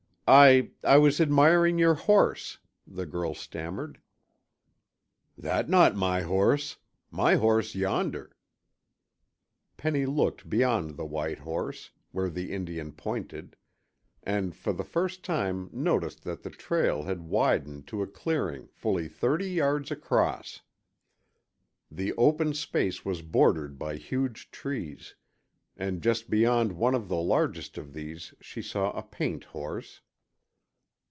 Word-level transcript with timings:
"I 0.33 0.71
I 0.85 0.97
was 0.97 1.19
admiring 1.19 1.77
your 1.77 1.95
horse," 1.95 2.59
the 2.87 3.05
girl 3.05 3.33
stammered. 3.33 3.99
"That 5.37 5.67
not 5.67 5.93
my 5.97 6.21
horse. 6.21 6.77
My 7.09 7.35
horse 7.35 7.75
yonder." 7.75 8.33
Penny 9.75 10.05
looked 10.05 10.47
beyond 10.49 10.95
the 10.95 11.03
white 11.03 11.39
horse, 11.39 11.91
where 12.13 12.29
the 12.29 12.53
Indian 12.53 12.93
pointed, 12.93 13.57
and 14.23 14.55
for 14.55 14.71
the 14.71 14.85
first 14.85 15.21
time 15.25 15.69
noticed 15.73 16.23
that 16.23 16.43
the 16.43 16.49
trail 16.49 17.03
had 17.03 17.23
widened 17.27 17.85
to 17.87 18.01
a 18.01 18.07
clearing 18.07 18.67
fully 18.67 19.09
thirty 19.09 19.49
yards 19.51 19.91
across. 19.91 20.61
The 21.91 22.13
open 22.13 22.53
space 22.53 23.03
was 23.03 23.21
bordered 23.21 23.77
by 23.77 23.97
huge 23.97 24.49
trees, 24.49 25.13
and 25.75 26.01
just 26.01 26.29
beyond 26.29 26.71
one 26.71 26.95
of 26.95 27.09
the 27.09 27.17
largest 27.19 27.77
of 27.77 27.91
these 27.91 28.33
she 28.39 28.61
saw 28.61 28.91
a 28.91 29.03
paint 29.03 29.43
horse. 29.43 29.99